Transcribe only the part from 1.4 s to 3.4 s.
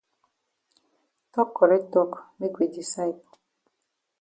correct tok make we decide.